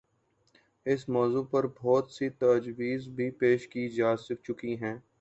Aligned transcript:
اس 0.85 1.07
موضوع 1.09 1.43
پہ 1.51 1.61
بہت 1.81 2.11
سی 2.11 2.29
تجاویز 2.31 3.07
بھی 3.15 3.29
پیش 3.39 3.67
کی 3.67 3.87
جا 3.89 4.15
چکی 4.39 4.75
ہیں۔ 4.81 4.97